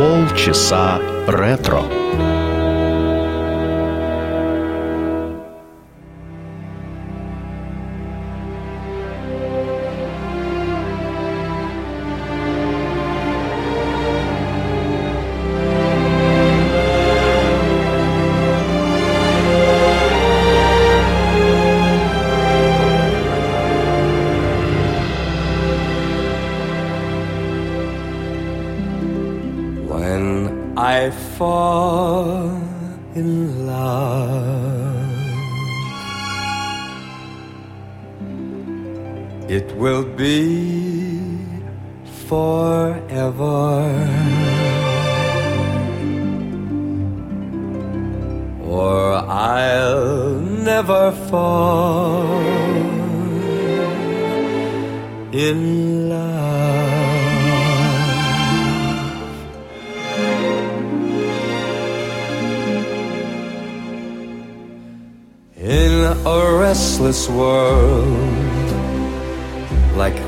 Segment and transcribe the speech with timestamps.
[0.00, 1.82] Полчаса ретро.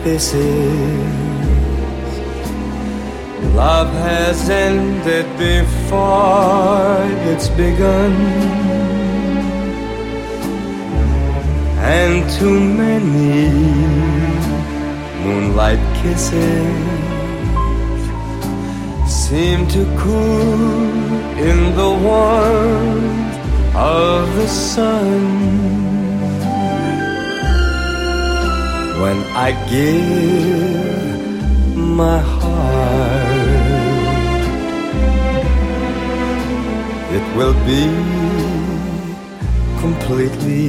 [0.04, 1.12] This is.
[3.54, 6.96] Love has ended before
[7.30, 8.12] it's begun.
[11.78, 14.31] And too many
[15.24, 17.12] moonlight kisses
[19.06, 20.62] seem to cool
[21.48, 23.34] in the warmth
[23.74, 25.22] of the sun.
[29.02, 31.32] When I give
[31.76, 33.32] my heart,
[37.16, 37.84] it will be
[39.80, 40.68] completely,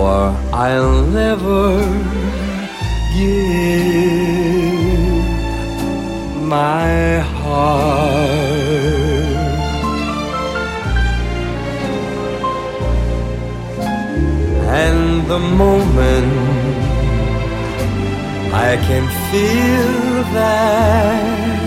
[0.00, 1.62] or I'll never
[3.16, 3.60] give
[6.56, 8.40] my heart.
[14.84, 15.00] And
[15.32, 16.32] the moment
[18.68, 19.92] I can feel
[20.38, 21.60] that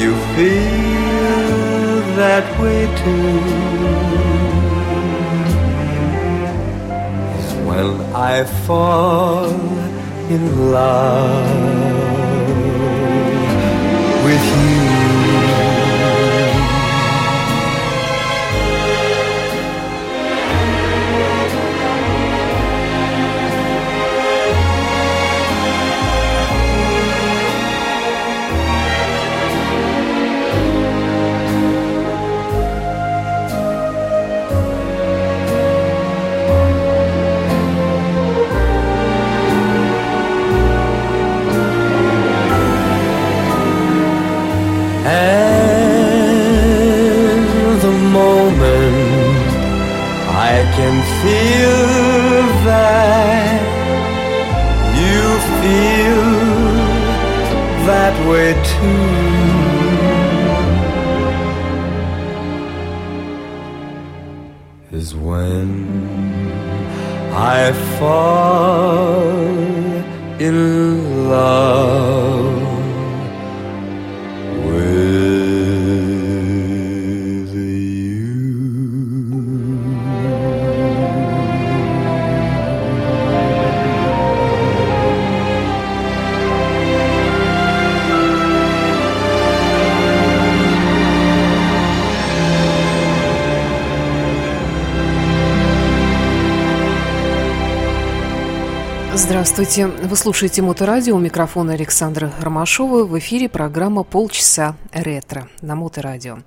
[0.00, 4.29] you feel that way too
[7.82, 9.46] when I fall
[10.28, 11.50] in love
[14.24, 14.99] with you.
[99.30, 99.86] Здравствуйте.
[99.86, 101.14] Вы слушаете Моторадио.
[101.14, 103.04] У микрофона Александра Ромашова.
[103.04, 106.38] В эфире программа «Полчаса ретро» на Моторадио.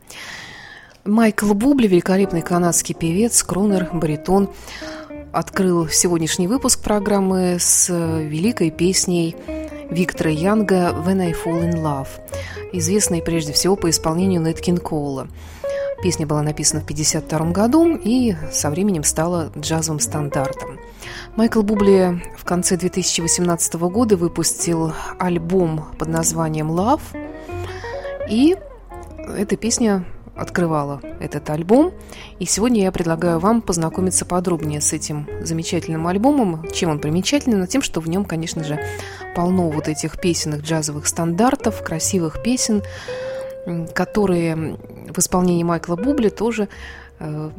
[1.05, 4.49] Майкл Бубли, великолепный канадский певец, кронер, баритон,
[5.31, 9.37] открыл сегодняшний выпуск программы с великой песней
[9.89, 12.09] Виктора Янга «When I Fall in Love»,
[12.73, 15.29] известной прежде всего по исполнению Нэт Коула.
[16.03, 20.79] Песня была написана в 1952 году и со временем стала джазовым стандартом.
[21.35, 27.01] Майкл Бубли в конце 2018 года выпустил альбом под названием «Love»,
[28.29, 28.55] и
[29.17, 30.05] эта песня
[30.35, 31.93] открывала этот альбом.
[32.39, 36.65] И сегодня я предлагаю вам познакомиться подробнее с этим замечательным альбомом.
[36.71, 37.65] Чем он примечателен?
[37.67, 38.79] Тем, что в нем, конечно же,
[39.35, 42.81] полно вот этих песенных джазовых стандартов, красивых песен,
[43.93, 44.77] которые
[45.09, 46.67] в исполнении Майкла Бубли тоже
[47.19, 47.51] э,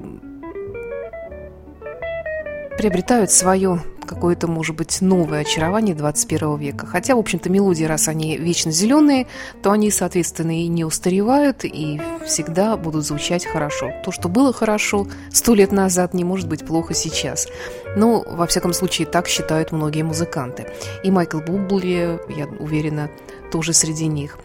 [2.84, 6.84] приобретают свое какое-то, может быть, новое очарование 21 века.
[6.84, 9.26] Хотя, в общем-то, мелодии, раз они вечно зеленые,
[9.62, 13.90] то они, соответственно, и не устаревают, и всегда будут звучать хорошо.
[14.04, 17.48] То, что было хорошо сто лет назад, не может быть плохо сейчас.
[17.96, 20.66] Ну, во всяком случае, так считают многие музыканты.
[21.02, 23.10] И Майкл Бубли, я уверена,
[23.50, 24.38] тоже среди них.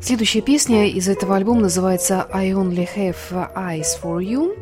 [0.00, 4.56] Следующая песня из этого альбома называется «I Only Have Eyes For You».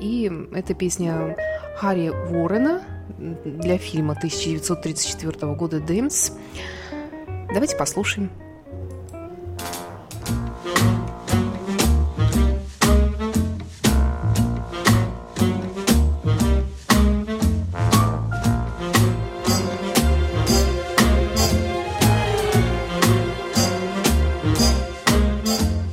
[0.00, 1.36] И это песня
[1.80, 2.82] Харри Уоррена
[3.16, 6.32] для фильма 1934 года «Дэмс».
[7.54, 8.30] Давайте послушаем.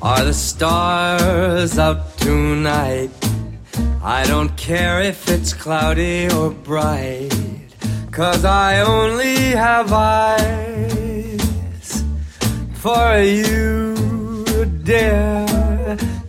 [0.01, 3.36] Are the stars out tonight?
[4.03, 7.29] I don't care if it's cloudy or bright,
[8.11, 11.43] cause I only have eyes
[12.75, 13.95] for you,
[14.83, 15.45] dear.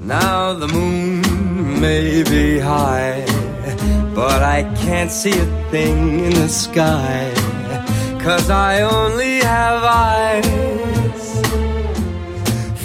[0.01, 3.25] Now the moon may be high,
[4.15, 7.31] but I can't see a thing in the sky,
[8.19, 11.41] cause I only have eyes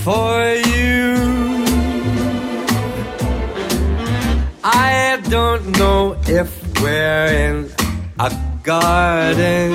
[0.03, 0.72] for you.
[4.65, 7.69] I don't know if we're in
[8.17, 8.31] a
[8.63, 9.73] garden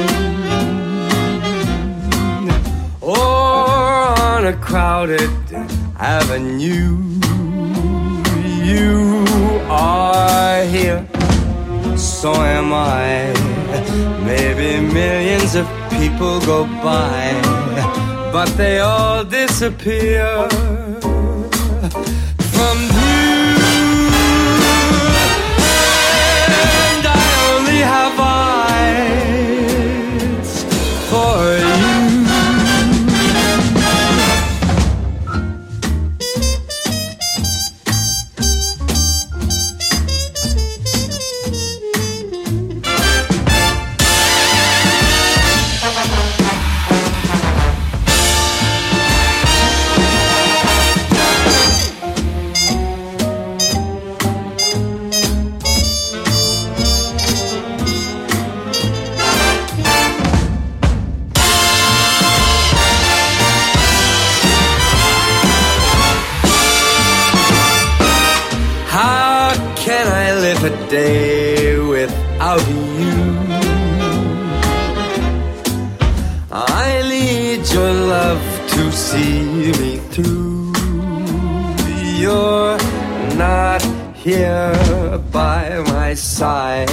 [3.02, 5.31] or on a crowded
[5.99, 6.96] avenue.
[8.64, 9.26] You
[9.69, 11.06] are here,
[11.99, 13.34] so am I.
[14.25, 17.38] Maybe millions of people go by,
[18.32, 20.49] but they all disappear
[82.19, 82.76] You're
[83.37, 83.81] not
[84.17, 86.91] here by my side.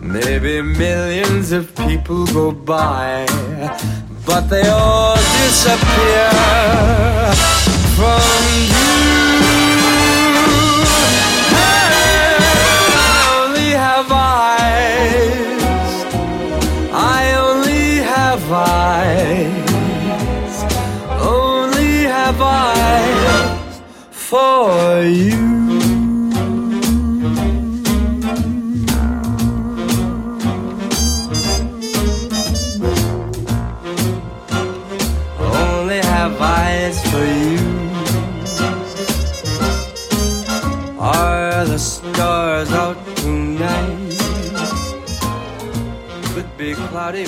[0.00, 3.26] Maybe millions of people go by,
[4.26, 6.30] but they all disappear
[7.94, 8.20] from
[8.74, 8.99] you.
[24.30, 25.42] For you.
[35.40, 37.58] Only have eyes for you.
[41.00, 44.14] Are the stars out tonight?
[46.34, 47.24] Could be cloudy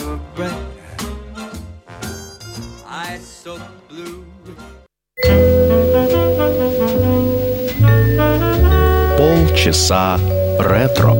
[9.51, 10.17] Полчаса
[10.57, 11.13] ретро.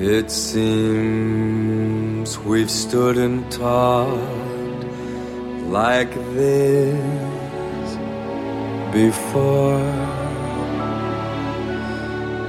[0.00, 0.78] It seems
[2.38, 4.47] we've stood and talked
[5.69, 7.89] like this
[8.91, 9.79] before.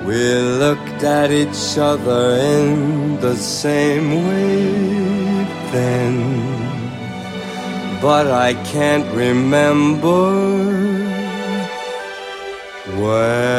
[0.06, 0.22] We
[0.64, 4.64] looked at each other in the same way
[5.72, 6.16] then,
[8.00, 10.30] but I can't remember
[13.00, 13.49] where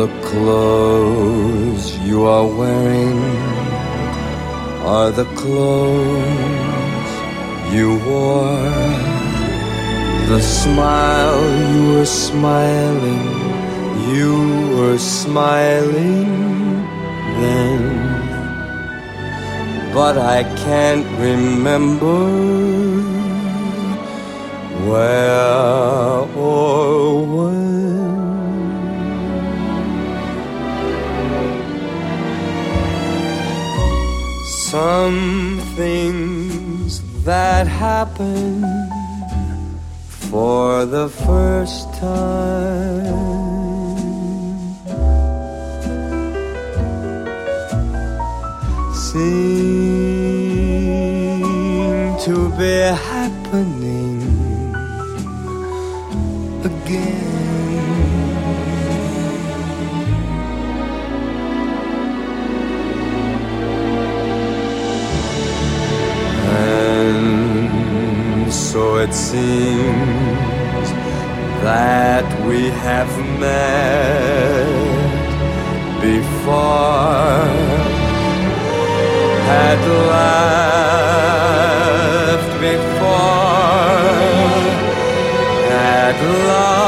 [0.00, 3.20] The clothes you are wearing
[4.92, 7.12] are the clothes
[7.70, 8.64] you wore.
[10.32, 11.42] The smile
[11.72, 13.26] you were smiling,
[14.14, 14.36] you
[14.78, 16.32] were smiling
[17.40, 17.82] then.
[19.92, 22.20] But I can't remember
[24.88, 27.59] where or when.
[34.70, 38.62] Some things that happen
[40.06, 43.10] for the first time.
[48.94, 49.40] Seem
[52.26, 52.74] to be
[53.10, 54.22] happening
[56.64, 57.39] again.
[68.72, 70.90] So it seems
[71.66, 73.10] that we have
[73.40, 74.64] met
[76.00, 77.48] before,
[79.50, 79.80] had
[80.14, 80.90] laughed
[82.60, 84.06] before,
[85.68, 86.79] had loved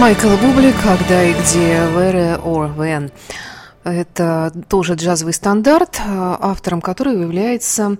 [0.00, 3.12] Майкл Бубли «Когда и где, where or when».
[3.84, 7.98] Это тоже джазовый стандарт, автором которого является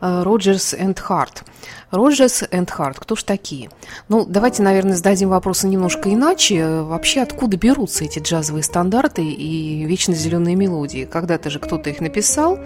[0.00, 1.42] э, Роджерс энд Харт.
[1.90, 3.70] Роджерс энд Харт, кто ж такие?
[4.08, 6.82] Ну, давайте, наверное, зададим вопросы немножко иначе.
[6.82, 11.04] Вообще, откуда берутся эти джазовые стандарты и вечно зеленые мелодии?
[11.04, 12.60] Когда-то же кто-то их написал.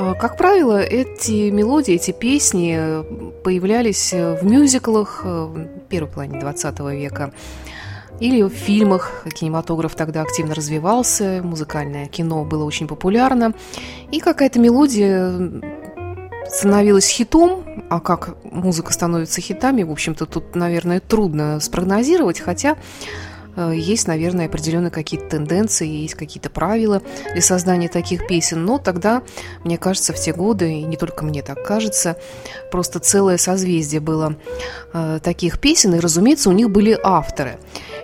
[0.00, 3.02] А, Как правило, эти мелодии, эти песни
[3.42, 7.32] появлялись в мюзиклах э, первой половине 20 века
[8.20, 9.24] или в фильмах.
[9.34, 13.54] Кинематограф тогда активно развивался, музыкальное кино было очень популярно.
[14.12, 15.32] И какая-то мелодия
[16.48, 22.76] становилась хитом, а как музыка становится хитами, в общем-то, тут, наверное, трудно спрогнозировать, хотя э,
[23.58, 28.64] есть, наверное, определенные какие-то тенденции, есть какие-то правила для создания таких песен.
[28.64, 29.22] Но тогда,
[29.64, 32.16] мне кажется, в те годы, и не только мне так кажется,
[32.70, 34.36] просто целое созвездие было
[34.92, 37.58] э, таких песен, и, разумеется, у них были авторы.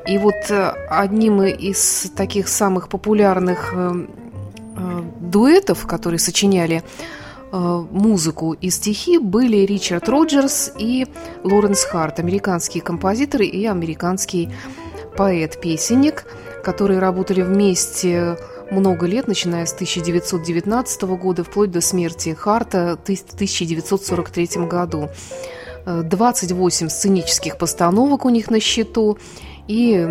[0.07, 4.07] И вот э, одним из таких самых популярных э,
[4.77, 6.83] э, дуэтов, которые сочиняли
[7.53, 11.07] э, музыку и стихи, были Ричард Роджерс и
[11.43, 14.51] Лоренс Харт, американские композиторы и американский
[15.17, 16.25] поэт-песенник,
[16.63, 18.37] которые работали вместе
[18.71, 25.11] много лет, начиная с 1919 года, вплоть до смерти Харта в 1943 году.
[25.87, 29.19] Э, 28 сценических постановок у них на счету
[29.69, 30.07] и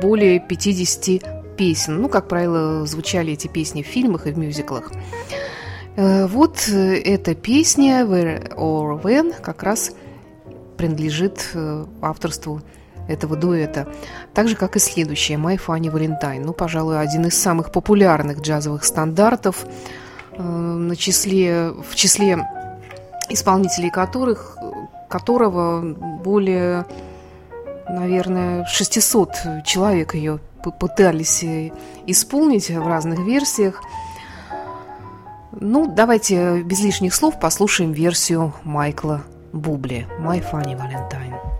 [0.00, 2.00] более 50 песен.
[2.00, 4.92] Ну, как правило, звучали эти песни в фильмах и в мюзиклах.
[5.96, 9.92] Э, Вот э, эта песня «Where or When» как раз
[10.76, 12.62] принадлежит э, авторству
[13.12, 13.88] этого дуэта.
[14.34, 16.42] Так же, как и следующая «My Funny Valentine».
[16.44, 19.64] Ну, пожалуй, один из самых популярных джазовых стандартов,
[20.32, 22.38] э, на числе, в числе
[23.28, 24.56] исполнителей которых,
[25.08, 26.86] которого более,
[27.88, 30.40] наверное, 600 человек ее
[30.78, 31.70] пытались э,
[32.06, 33.82] исполнить в разных версиях.
[35.52, 41.59] Ну, давайте без лишних слов послушаем версию Майкла Бубли «My Funny Valentine».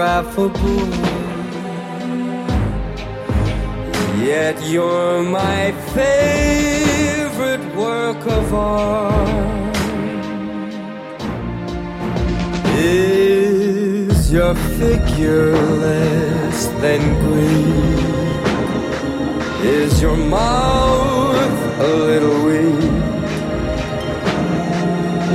[0.00, 0.88] Unphotographable.
[4.24, 9.76] Yet you're my favorite work of art.
[12.78, 18.00] Is your figure less than Greek?
[19.64, 23.00] Is your mouth a little weak?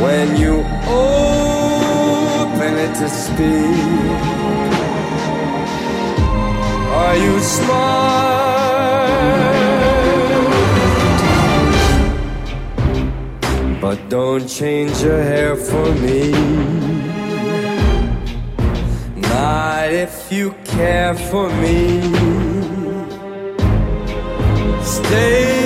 [0.02, 0.56] when you
[0.88, 4.35] open it to speak.
[7.16, 7.96] You smart?
[13.80, 16.32] But don't change your hair for me.
[19.16, 22.02] Not if you care for me.
[24.84, 25.65] Stay.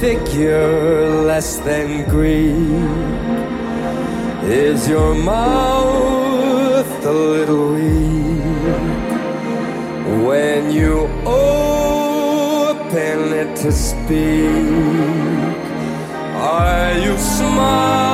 [0.00, 2.84] Figure less than green?
[4.44, 9.10] Is your mouth a little weak
[10.24, 12.12] when you open
[13.32, 14.48] it to speak?
[16.36, 18.07] Are you smart?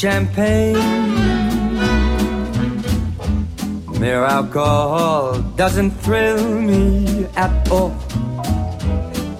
[0.00, 0.80] Champagne.
[4.00, 7.94] Mere alcohol doesn't thrill me at all.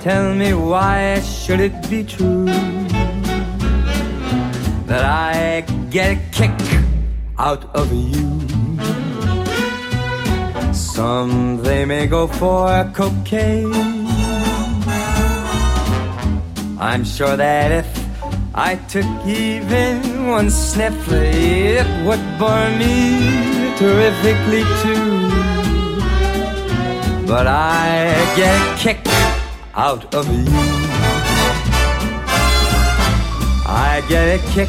[0.02, 2.44] Tell me why should it be true
[4.84, 6.58] that I get a kick
[7.38, 8.28] out of you?
[10.74, 13.72] Some they may go for cocaine.
[16.78, 17.99] I'm sure that if
[18.62, 25.30] I took even one sniff, it would bore me terrifically too.
[27.26, 29.00] But I get a kick
[29.74, 30.44] out of you.
[33.66, 34.68] I get a kick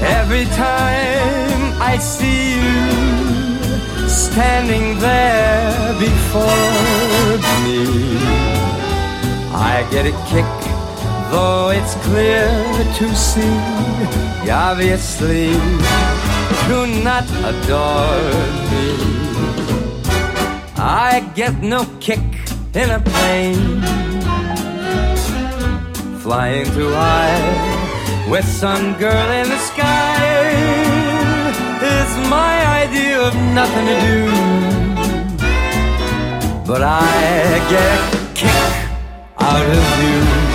[0.00, 1.60] every time
[1.92, 8.16] I see you standing there before me.
[9.52, 10.69] I get a kick
[11.30, 12.48] though it's clear
[12.98, 13.56] to see,
[14.50, 15.52] obviously
[16.68, 18.22] do not adore
[18.70, 18.86] me.
[20.76, 22.26] I get no kick
[22.74, 23.80] in a plane,
[26.20, 27.70] flying too high
[28.30, 30.80] with some girl in the sky
[31.82, 34.18] is my idea of nothing to do.
[36.66, 38.70] But I get a kick
[39.38, 40.49] out of you.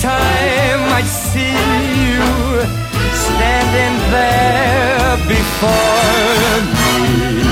[0.00, 1.58] Time I see
[2.06, 2.24] you
[3.26, 7.42] standing there before me.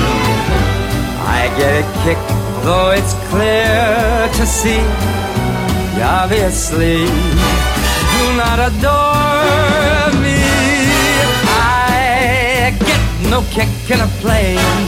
[1.39, 2.21] I get a kick,
[2.63, 4.83] though it's clear to see,
[6.01, 7.05] obviously,
[8.15, 10.39] do not adore me.
[11.47, 14.87] I get no kick in a plane.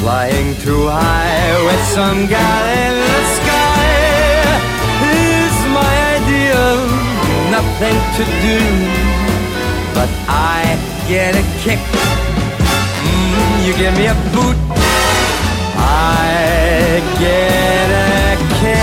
[0.00, 3.45] Flying too high with some guy in
[7.56, 8.58] Nothing to do,
[9.94, 10.76] but I
[11.08, 11.78] get a kick.
[13.00, 14.58] Mm, you give me a boot,
[15.74, 18.76] I get a kick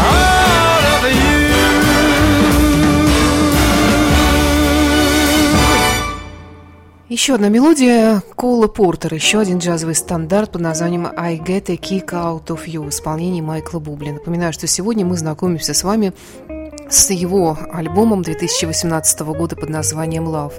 [0.00, 1.51] out of you.
[7.12, 12.06] Еще одна мелодия Кола Портер, еще один джазовый стандарт под названием «I get a kick
[12.06, 14.12] out of you» в исполнении Майкла Бубли.
[14.12, 16.14] Напоминаю, что сегодня мы знакомимся с вами
[16.88, 20.54] с его альбомом 2018 года под названием «Love»,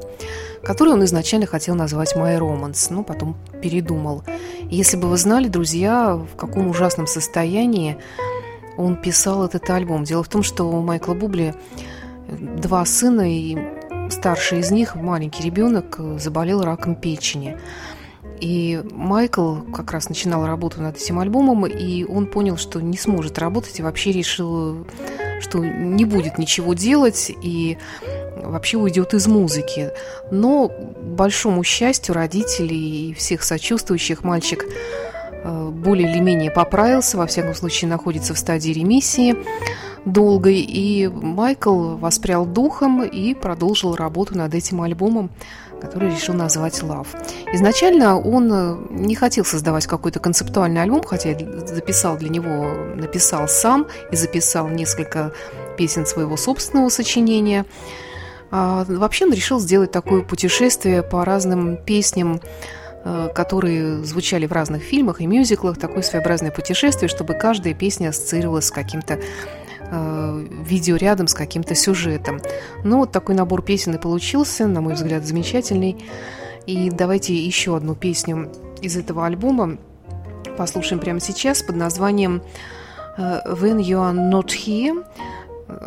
[0.63, 4.21] который он изначально хотел назвать «My Romance», но потом передумал.
[4.69, 7.97] Если бы вы знали, друзья, в каком ужасном состоянии
[8.77, 10.03] он писал этот альбом.
[10.03, 11.55] Дело в том, что у Майкла Бубли
[12.29, 13.57] два сына, и
[14.09, 17.57] старший из них, маленький ребенок, заболел раком печени.
[18.39, 23.39] И Майкл как раз начинал работу над этим альбомом, и он понял, что не сможет
[23.39, 24.85] работать, и вообще решил,
[25.39, 27.77] что не будет ничего делать, и
[28.35, 29.91] вообще уйдет из музыки.
[30.31, 34.65] Но, к большому счастью родителей и всех сочувствующих, мальчик
[35.31, 39.35] э, более или менее поправился, во всяком случае находится в стадии ремиссии
[40.05, 45.29] долгой, и Майкл воспрял духом и продолжил работу над этим альбомом,
[45.81, 47.07] который решил назвать «Love».
[47.53, 53.87] Изначально он э, не хотел создавать какой-то концептуальный альбом, хотя записал для него, написал сам
[54.11, 55.33] и записал несколько
[55.77, 57.65] песен своего собственного сочинения.
[58.51, 62.39] А вообще он решил сделать такое путешествие по разным песням,
[63.03, 68.67] э, которые звучали в разных фильмах и мюзиклах, такое своеобразное путешествие, чтобы каждая песня ассоциировалась
[68.67, 69.19] с каким-то
[69.93, 72.41] э, видеорядом с каким-то сюжетом.
[72.83, 76.03] Ну, вот такой набор песен и получился, на мой взгляд, замечательный.
[76.65, 78.49] И давайте еще одну песню
[78.81, 79.77] из этого альбома
[80.57, 82.41] послушаем прямо сейчас под названием
[83.17, 85.05] э, «When You Are Not Here».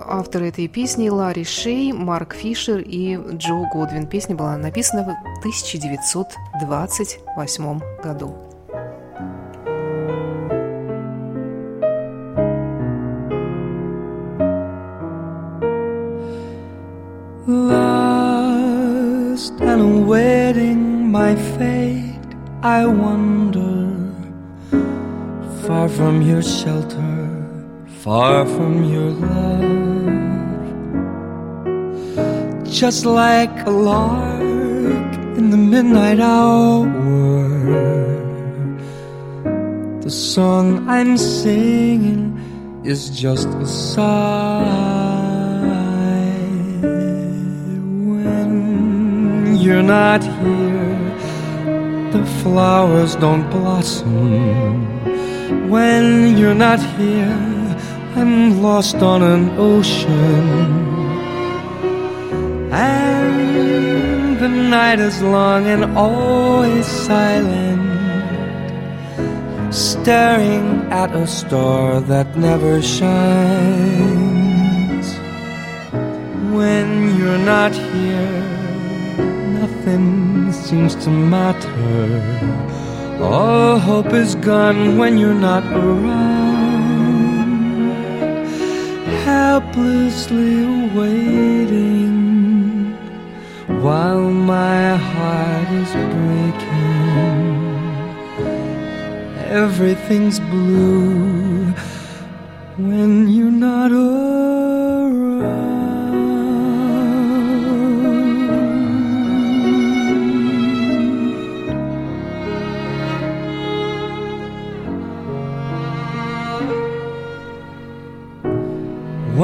[0.09, 4.07] Авторы этой песни Ларри Шей, Марк Фишер и Джо Годвин.
[4.07, 8.56] Песня была написана в 1928 году.
[17.49, 22.19] Lost and awaiting my fate,
[22.61, 23.87] I wander
[25.65, 27.47] far from your shelter,
[28.03, 29.63] far from your love.
[32.69, 36.89] Just like a lark in the midnight hour,
[40.01, 42.41] the song I'm singing
[42.85, 45.06] is just a sigh.
[49.67, 50.99] You're not here,
[52.13, 54.87] the flowers don't blossom.
[55.69, 57.37] When you're not here,
[58.15, 60.71] I'm lost on an ocean.
[62.71, 67.87] And the night is long and always silent
[69.75, 73.09] staring at a star that never shines.
[76.55, 78.16] When you're not here,
[79.87, 81.71] nothing seems to matter.
[83.23, 86.27] All hope is gone when you're not around.
[89.25, 92.95] Helplessly waiting
[93.81, 96.65] while my heart is breaking
[99.49, 101.73] everything's blue
[102.77, 105.76] when you're not around.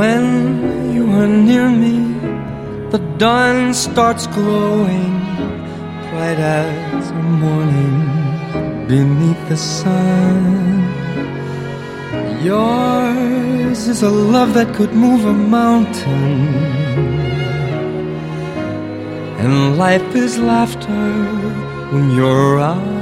[0.02, 1.96] When you are near me,
[2.90, 5.14] the dawn starts glowing,
[6.10, 7.94] bright as the morning
[8.88, 10.40] beneath the sun.
[12.42, 16.50] Yours is a love that could move a mountain,
[19.42, 21.06] and life is laughter
[21.92, 23.01] when you're around.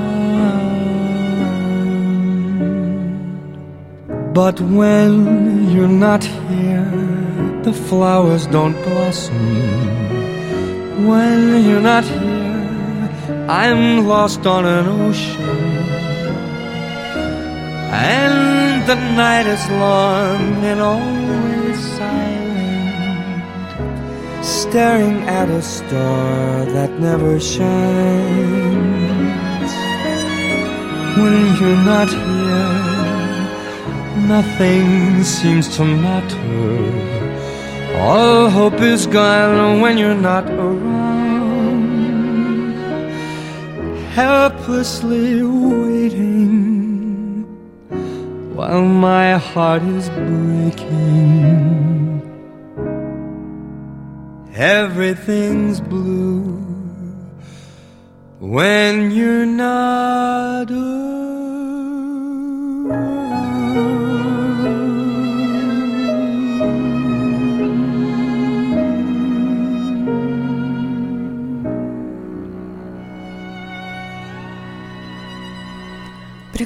[4.33, 6.89] But when you're not here,
[7.65, 9.35] the flowers don't blossom.
[11.05, 13.11] When you're not here,
[13.49, 15.81] I'm lost on an ocean.
[17.91, 23.43] And the night is long and always silent,
[24.45, 28.61] staring at a star that never shines.
[31.19, 32.70] When you're not here,
[34.31, 36.79] nothing seems to matter.
[37.99, 41.91] All hope is gone when you're not around,
[44.21, 45.43] helplessly
[45.83, 47.43] waiting
[48.55, 51.61] while my heart is breaking.
[54.55, 56.55] Everything's blue
[58.39, 61.20] when you're not around.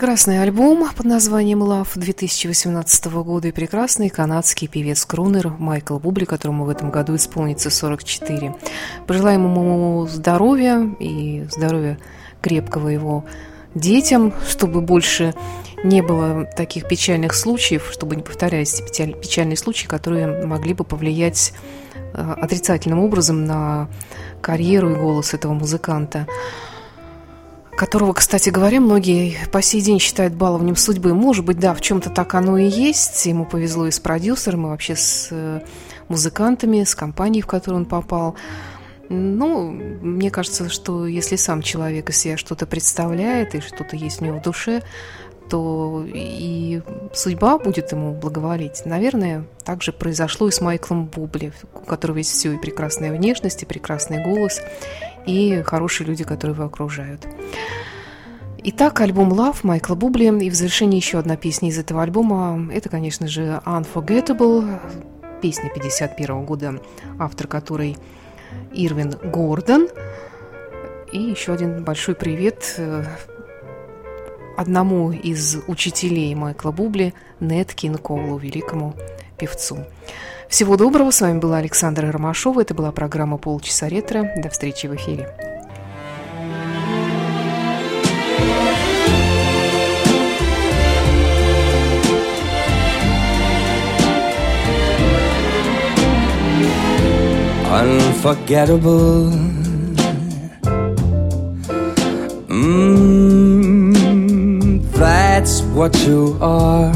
[0.05, 6.69] Прекрасный альбом под названием «Love» 2018 года и прекрасный канадский певец-крунер Майкл Бубли, которому в
[6.69, 8.55] этом году исполнится 44.
[9.07, 11.97] Пожелаем ему здоровья и здоровья
[12.43, 13.25] крепкого его
[13.75, 15.33] детям, чтобы больше
[15.85, 21.55] не было таких печальных случаев, чтобы не повторялись печальные случаи, которые могли бы повлиять
[22.13, 23.89] э, отрицательным образом на
[24.43, 26.27] карьеру и голос этого музыканта
[27.77, 31.15] которого, кстати говоря, многие по сей день считают баловнем судьбы.
[31.15, 33.27] Может быть, да, в чем-то так оно и есть.
[33.27, 35.61] Ему повезло и с продюсером, и вообще с э,
[36.09, 38.37] музыкантами, с компанией, в которую он попал.
[39.09, 44.25] Ну, мне кажется, что если сам человек из себя что-то представляет и что-то есть у
[44.25, 44.83] него в душе,
[45.49, 48.83] то и судьба будет ему благоволить.
[48.85, 53.63] Наверное, так же произошло и с Майклом Бубли, у которого есть все и прекрасная внешность,
[53.63, 54.61] и прекрасный голос,
[55.27, 57.27] и хорошие люди, которые его окружают.
[58.67, 60.25] Итак, альбом Love Майкла Бубли.
[60.43, 62.73] И в завершении еще одна песня из этого альбома.
[62.73, 64.81] Это, конечно же, Unforgettable,
[65.43, 66.81] песня 51 года,
[67.19, 67.99] автор которой
[68.73, 69.89] Ирвин Гордон.
[71.13, 73.05] И еще один большой привет э,
[74.57, 78.95] одному из учителей Майкла Бубли, Нет Кинколу, великому
[79.39, 79.79] певцу.
[80.49, 84.31] Всего доброго, с вами была Александра Ромашова, это была программа «Полчаса ретро».
[84.37, 85.29] До встречи в эфире.
[97.75, 99.33] Unforgettable
[102.49, 103.24] mm,
[105.75, 106.93] what you are.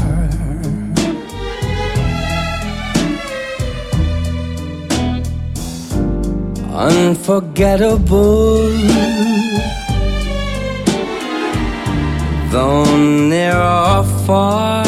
[6.87, 8.69] Unforgettable.
[12.51, 12.97] Though
[13.29, 14.85] near or far,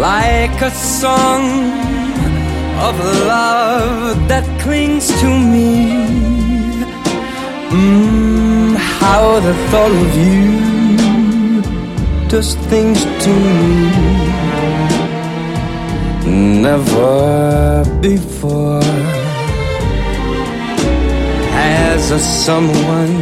[0.00, 1.89] like a song
[2.88, 5.70] of love that clings to me.
[7.70, 10.70] Mm, how the thought of you
[12.28, 14.10] does things to me.
[16.62, 18.82] Never before
[21.52, 23.16] has a someone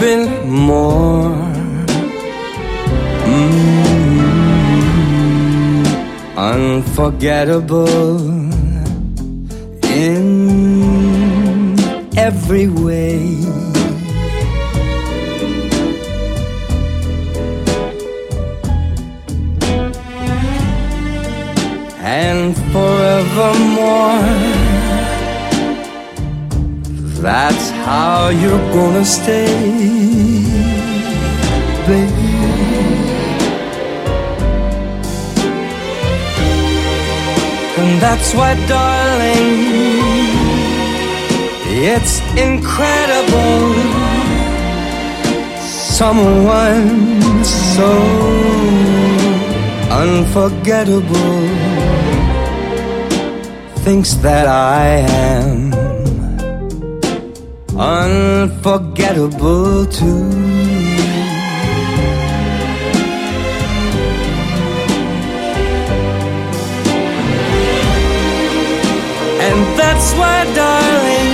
[0.00, 1.34] been more.
[3.26, 3.97] Mm,
[6.38, 7.88] unforgettable
[9.82, 11.74] in
[12.16, 13.18] every way
[21.98, 24.22] and forevermore.
[27.20, 29.48] That's how you're gonna stay,
[31.88, 32.27] baby.
[37.98, 39.58] And that's why, darling,
[41.90, 43.74] it's incredible.
[45.98, 47.90] Someone so
[49.90, 51.42] unforgettable
[53.82, 55.74] thinks that I am
[57.76, 60.77] unforgettable too.
[69.78, 71.32] That's why, darling,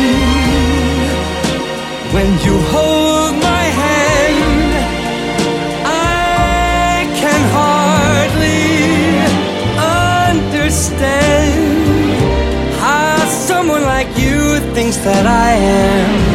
[2.14, 4.72] when you hold my hand.
[5.86, 5.88] I
[7.20, 8.66] can hardly
[10.52, 11.56] understand
[12.84, 13.16] how
[13.48, 16.34] someone like you thinks that I am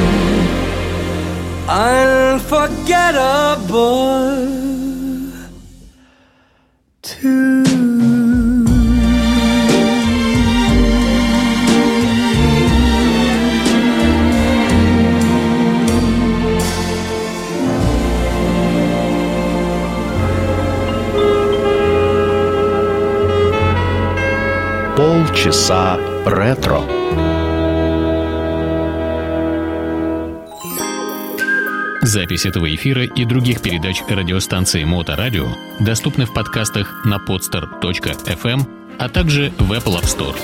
[1.70, 4.69] unforgettable.
[25.70, 26.82] Полчаса ретро.
[32.02, 35.48] Запись этого эфира и других передач радиостанции Моторадио
[35.80, 40.36] доступны в подкастах на podster.fm, а также в Apple App Store.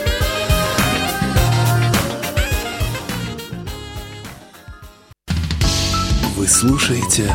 [6.38, 7.34] Вы слушаете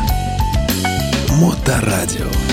[1.41, 2.50] Моторадио.